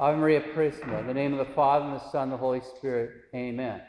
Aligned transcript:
Ave 0.00 0.16
Maria 0.16 0.40
Purissima, 0.40 1.00
in 1.00 1.08
the 1.08 1.14
name 1.14 1.32
of 1.32 1.44
the 1.44 1.52
Father, 1.54 1.86
and 1.86 1.96
the 1.96 2.10
Son, 2.10 2.24
and 2.24 2.32
the 2.32 2.36
Holy 2.36 2.60
Spirit. 2.60 3.10
Amen. 3.34 3.82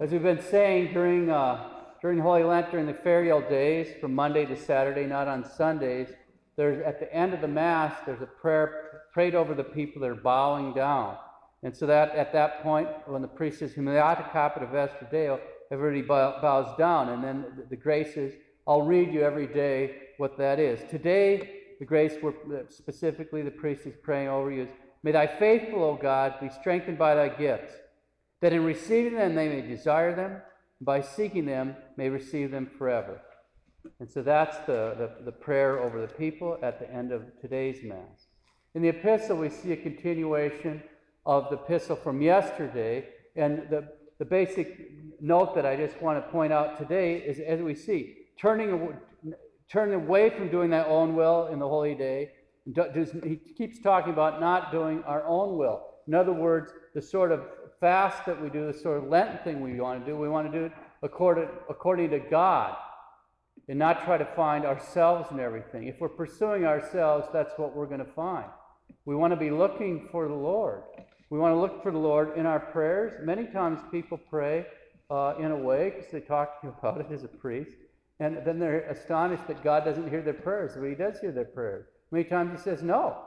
As 0.00 0.10
we've 0.10 0.20
been 0.20 0.42
saying 0.42 0.92
during, 0.92 1.30
uh, 1.30 1.68
during 2.02 2.18
Holy 2.18 2.42
Lent, 2.42 2.72
during 2.72 2.86
the 2.86 2.94
ferial 2.94 3.48
days, 3.48 3.86
from 4.00 4.12
Monday 4.12 4.44
to 4.44 4.56
Saturday, 4.56 5.06
not 5.06 5.28
on 5.28 5.48
Sundays, 5.48 6.08
there's, 6.56 6.84
at 6.84 6.98
the 6.98 7.14
end 7.14 7.32
of 7.32 7.40
the 7.40 7.46
Mass, 7.46 7.94
there's 8.04 8.22
a 8.22 8.26
prayer 8.26 9.02
prayed 9.12 9.36
over 9.36 9.54
the 9.54 9.62
people 9.62 10.02
that 10.02 10.10
are 10.10 10.16
bowing 10.16 10.74
down. 10.74 11.16
And 11.62 11.76
so 11.76 11.86
that 11.86 12.10
at 12.16 12.32
that 12.32 12.64
point, 12.64 12.88
when 13.06 13.22
the 13.22 13.28
priest 13.28 13.60
says, 13.60 13.72
Humiliate 13.72 14.32
capita 14.32 14.66
vestra 14.66 15.08
Deo, 15.12 15.38
everybody 15.70 16.02
bows 16.02 16.76
down. 16.76 17.10
And 17.10 17.22
then 17.22 17.44
the, 17.56 17.66
the 17.70 17.76
graces, 17.76 18.34
I'll 18.66 18.82
read 18.82 19.14
you 19.14 19.22
every 19.22 19.46
day 19.46 19.94
what 20.16 20.36
that 20.38 20.58
is. 20.58 20.80
Today, 20.90 21.60
the 21.78 21.84
grace 21.84 22.14
we're, 22.20 22.34
specifically 22.68 23.42
the 23.42 23.50
priest 23.52 23.86
is 23.86 23.94
praying 24.02 24.28
over 24.28 24.50
you 24.50 24.62
is, 24.64 24.68
May 25.04 25.12
thy 25.12 25.26
faithful, 25.26 25.84
O 25.84 25.98
God, 26.00 26.40
be 26.40 26.48
strengthened 26.48 26.96
by 26.96 27.14
thy 27.14 27.28
gifts, 27.28 27.74
that 28.40 28.54
in 28.54 28.64
receiving 28.64 29.16
them 29.16 29.34
they 29.34 29.50
may 29.50 29.60
desire 29.60 30.16
them, 30.16 30.32
and 30.32 30.86
by 30.86 31.02
seeking 31.02 31.44
them 31.44 31.76
may 31.98 32.08
receive 32.08 32.50
them 32.50 32.70
forever. 32.78 33.20
And 34.00 34.10
so 34.10 34.22
that's 34.22 34.56
the, 34.66 34.96
the, 34.96 35.24
the 35.26 35.32
prayer 35.32 35.78
over 35.78 36.00
the 36.00 36.12
people 36.14 36.58
at 36.62 36.80
the 36.80 36.90
end 36.90 37.12
of 37.12 37.22
today's 37.38 37.84
Mass. 37.84 38.28
In 38.74 38.80
the 38.80 38.88
epistle, 38.88 39.36
we 39.36 39.50
see 39.50 39.72
a 39.72 39.76
continuation 39.76 40.82
of 41.26 41.50
the 41.50 41.56
epistle 41.56 41.96
from 41.96 42.22
yesterday. 42.22 43.06
And 43.36 43.68
the, 43.68 43.86
the 44.18 44.24
basic 44.24 44.90
note 45.20 45.54
that 45.54 45.66
I 45.66 45.76
just 45.76 46.00
want 46.00 46.24
to 46.24 46.32
point 46.32 46.50
out 46.50 46.78
today 46.78 47.16
is 47.18 47.40
as 47.40 47.60
we 47.60 47.74
see, 47.74 48.16
turning, 48.40 48.96
turning 49.70 49.94
away 49.96 50.30
from 50.30 50.48
doing 50.48 50.70
thy 50.70 50.84
own 50.84 51.14
will 51.14 51.48
in 51.48 51.58
the 51.58 51.68
holy 51.68 51.94
day. 51.94 52.30
He 52.66 53.36
keeps 53.56 53.80
talking 53.80 54.12
about 54.12 54.40
not 54.40 54.72
doing 54.72 55.02
our 55.04 55.26
own 55.26 55.58
will. 55.58 55.82
In 56.06 56.14
other 56.14 56.32
words, 56.32 56.72
the 56.94 57.02
sort 57.02 57.32
of 57.32 57.42
fast 57.80 58.24
that 58.26 58.40
we 58.40 58.48
do, 58.48 58.66
the 58.72 58.78
sort 58.78 59.02
of 59.02 59.08
Lenten 59.08 59.38
thing 59.44 59.60
we 59.60 59.80
want 59.80 60.04
to 60.04 60.10
do, 60.10 60.16
we 60.16 60.28
want 60.28 60.50
to 60.50 60.58
do 60.58 60.64
it 60.66 60.72
according, 61.02 61.48
according 61.68 62.10
to 62.10 62.18
God 62.18 62.76
and 63.68 63.78
not 63.78 64.04
try 64.04 64.18
to 64.18 64.24
find 64.36 64.64
ourselves 64.64 65.30
in 65.30 65.40
everything. 65.40 65.86
If 65.86 66.00
we're 66.00 66.08
pursuing 66.08 66.64
ourselves, 66.64 67.28
that's 67.32 67.52
what 67.56 67.74
we're 67.74 67.86
going 67.86 68.04
to 68.04 68.12
find. 68.12 68.46
We 69.04 69.14
want 69.14 69.32
to 69.32 69.38
be 69.38 69.50
looking 69.50 70.08
for 70.10 70.28
the 70.28 70.34
Lord. 70.34 70.82
We 71.30 71.38
want 71.38 71.52
to 71.52 71.58
look 71.58 71.82
for 71.82 71.90
the 71.90 71.98
Lord 71.98 72.36
in 72.36 72.46
our 72.46 72.60
prayers. 72.60 73.14
Many 73.22 73.46
times 73.46 73.80
people 73.90 74.18
pray 74.18 74.66
uh, 75.10 75.34
in 75.38 75.50
a 75.50 75.56
way 75.56 75.90
because 75.90 76.12
they 76.12 76.20
talk 76.20 76.60
to 76.60 76.66
you 76.68 76.74
about 76.78 77.00
it 77.00 77.12
as 77.12 77.24
a 77.24 77.28
priest, 77.28 77.76
and 78.20 78.38
then 78.44 78.58
they're 78.58 78.88
astonished 78.90 79.46
that 79.48 79.64
God 79.64 79.84
doesn't 79.84 80.08
hear 80.08 80.22
their 80.22 80.34
prayers, 80.34 80.72
but 80.78 80.88
He 80.88 80.94
does 80.94 81.18
hear 81.20 81.32
their 81.32 81.44
prayers. 81.44 81.86
Many 82.10 82.24
times 82.24 82.52
He 82.52 82.58
says 82.58 82.82
no, 82.82 83.18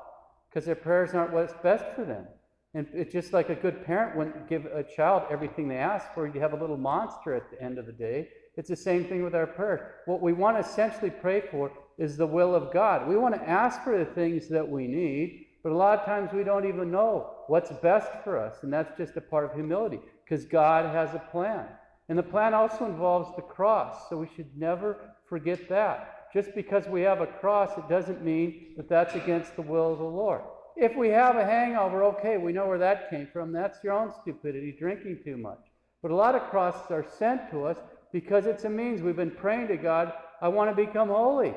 because 0.50 0.66
their 0.66 0.76
prayers 0.76 1.14
aren't 1.14 1.34
what's 1.34 1.54
best 1.64 1.86
for 1.96 2.06
them. 2.06 2.26
And 2.74 2.88
it's 2.94 3.12
just 3.12 3.34
like 3.34 3.50
a 3.50 3.56
good 3.56 3.86
parent 3.86 4.18
wouldn't 4.18 4.48
give 4.48 4.66
a 4.66 4.84
child 4.84 5.24
everything 5.32 5.68
they 5.68 5.78
ask 5.78 6.14
for. 6.14 6.28
You 6.28 6.40
have 6.42 6.54
a 6.54 6.58
little 6.58 6.78
monster 6.78 7.34
at 7.34 7.50
the 7.50 7.62
end 7.62 7.80
of 7.80 7.86
the 7.86 7.92
day. 7.92 8.30
It's 8.56 8.70
the 8.70 8.76
same 8.76 9.06
thing 9.06 9.24
with 9.24 9.36
our 9.36 9.48
prayers. 9.48 9.82
What 10.06 10.22
we 10.22 10.34
want 10.34 10.58
to 10.58 10.62
essentially 10.62 11.10
pray 11.10 11.42
for 11.42 11.72
is 11.98 12.18
the 12.18 12.28
will 12.28 12.54
of 12.54 12.74
God. 12.74 13.08
We 13.08 13.18
want 13.18 13.36
to 13.36 13.50
ask 13.50 13.84
for 13.84 13.98
the 13.98 14.06
things 14.06 14.48
that 14.50 14.68
we 14.68 14.88
need, 14.88 15.46
but 15.64 15.72
a 15.72 15.76
lot 15.76 16.00
of 16.00 16.06
times 16.06 16.32
we 16.34 16.44
don't 16.44 16.68
even 16.68 16.92
know 16.92 17.32
what's 17.48 17.72
best 17.82 18.10
for 18.24 18.38
us, 18.38 18.58
and 18.64 18.72
that's 18.72 18.96
just 18.98 19.18
a 19.18 19.22
part 19.22 19.46
of 19.46 19.54
humility 19.54 20.00
because 20.24 20.46
God 20.46 20.94
has 20.94 21.16
a 21.16 21.20
plan. 21.32 21.66
And 22.10 22.18
the 22.18 22.24
plan 22.24 22.54
also 22.54 22.86
involves 22.86 23.36
the 23.36 23.42
cross, 23.42 24.10
so 24.10 24.18
we 24.18 24.30
should 24.36 24.58
never 24.58 24.98
forget 25.28 25.68
that. 25.70 26.32
Just 26.34 26.54
because 26.56 26.88
we 26.88 27.02
have 27.02 27.22
a 27.22 27.28
cross, 27.28 27.78
it 27.78 27.90
doesn't 27.90 28.24
mean 28.24 28.74
that 28.78 28.90
that's 28.90 29.16
against 29.16 29.56
the 29.56 29.62
will 29.62 29.94
of 29.94 30.00
the 30.00 30.06
Lord. 30.06 30.42
If 30.76 30.96
we 30.96 31.10
have 31.10 31.36
a 31.36 31.44
hangover, 31.44 32.04
okay, 32.04 32.38
we 32.38 32.54
know 32.54 32.68
where 32.68 32.78
that 32.78 33.10
came 33.10 33.28
from. 33.34 33.52
That's 33.52 33.84
your 33.84 33.94
own 33.94 34.14
stupidity, 34.22 34.76
drinking 34.78 35.22
too 35.24 35.36
much. 35.36 35.60
But 36.02 36.12
a 36.12 36.16
lot 36.16 36.36
of 36.36 36.50
crosses 36.50 36.92
are 36.92 37.06
sent 37.18 37.50
to 37.52 37.66
us 37.66 37.78
because 38.14 38.46
it's 38.46 38.64
a 38.64 38.70
means. 38.70 39.02
We've 39.02 39.16
been 39.16 39.32
praying 39.32 39.70
to 39.70 39.78
God, 39.78 40.14
I 40.42 40.48
want 40.50 40.70
to 40.70 40.86
become 40.86 41.10
holy. 41.10 41.56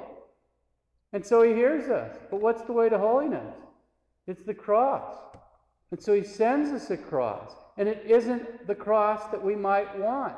And 1.13 1.25
so 1.25 1.43
He 1.43 1.53
hears 1.53 1.91
us. 1.91 2.17
But 2.31 2.41
what's 2.41 2.63
the 2.63 2.73
way 2.73 2.89
to 2.89 2.99
holiness? 2.99 3.55
It's 4.27 4.43
the 4.45 4.55
cross. 4.55 5.15
And 5.91 6.03
so 6.03 6.15
he 6.15 6.23
sends 6.23 6.71
us 6.71 6.91
a 6.91 6.97
cross. 6.97 7.53
And 7.77 7.89
it 7.89 8.05
isn't 8.07 8.67
the 8.67 8.75
cross 8.75 9.31
that 9.31 9.43
we 9.43 9.57
might 9.57 9.99
want. 9.99 10.37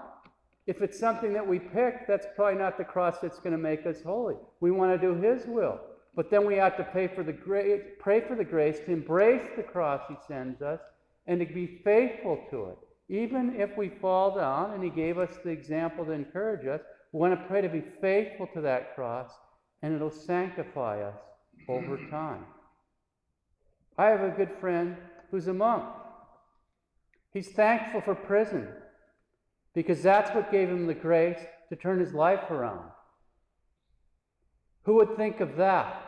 If 0.66 0.80
it's 0.80 0.98
something 0.98 1.32
that 1.32 1.46
we 1.46 1.58
pick, 1.58 2.06
that's 2.06 2.26
probably 2.36 2.58
not 2.58 2.78
the 2.78 2.84
cross 2.84 3.18
that's 3.20 3.40
going 3.40 3.52
to 3.52 3.58
make 3.58 3.84
us 3.84 4.02
holy. 4.02 4.36
We 4.60 4.70
want 4.70 4.98
to 4.98 5.06
do 5.06 5.20
his 5.20 5.44
will. 5.46 5.80
But 6.14 6.30
then 6.30 6.46
we 6.46 6.56
have 6.56 6.76
to 6.76 6.84
pay 6.84 7.08
for 7.08 7.24
the 7.24 7.32
grace, 7.32 7.82
pray 7.98 8.20
for 8.20 8.36
the 8.36 8.44
grace 8.44 8.78
to 8.80 8.92
embrace 8.92 9.48
the 9.56 9.62
cross 9.62 10.02
he 10.08 10.14
sends 10.28 10.62
us 10.62 10.80
and 11.26 11.40
to 11.40 11.46
be 11.46 11.80
faithful 11.82 12.38
to 12.50 12.66
it. 12.66 12.78
Even 13.08 13.60
if 13.60 13.76
we 13.76 13.88
fall 13.88 14.36
down, 14.36 14.72
and 14.72 14.82
he 14.82 14.90
gave 14.90 15.19
us 15.19 15.38
the 15.44 15.50
example 15.50 16.04
to 16.04 16.12
encourage 16.12 16.66
us, 16.66 16.80
we 17.12 17.20
want 17.20 17.38
to 17.38 17.46
pray 17.46 17.60
to 17.60 17.69
be 17.69 17.82
faithful 18.00 18.46
to 18.54 18.60
that 18.60 18.94
cross, 18.94 19.30
and 19.82 19.94
it'll 19.94 20.10
sanctify 20.10 21.02
us 21.02 21.19
over 21.69 21.98
time. 22.08 22.44
I 23.98 24.06
have 24.06 24.22
a 24.22 24.30
good 24.30 24.50
friend 24.60 24.96
who's 25.32 25.48
a 25.48 25.53
monk. 25.53 25.82
He's 27.32 27.48
thankful 27.48 28.03
for 28.03 28.15
prison 28.15 28.69
because 29.75 30.03
that's 30.03 30.32
what 30.34 30.53
gave 30.53 30.69
him 30.69 30.87
the 30.87 30.94
grace 30.94 31.41
to 31.70 31.76
turn 31.76 31.98
his 31.98 32.12
life 32.12 32.50
around. 32.50 32.91
Who 34.84 34.94
would 34.97 35.16
think 35.16 35.41
of 35.41 35.56
that? 35.56 36.00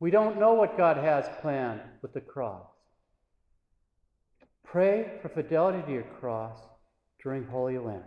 We 0.00 0.10
don't 0.10 0.40
know 0.40 0.54
what 0.54 0.76
God 0.76 0.96
has 0.96 1.26
planned 1.40 1.80
with 2.02 2.12
the 2.12 2.20
cross. 2.20 2.66
Pray 4.64 5.12
for 5.22 5.28
fidelity 5.28 5.82
to 5.86 5.92
your 5.92 6.02
cross 6.18 6.58
during 7.22 7.44
Holy 7.44 7.78
Lent. 7.78 8.02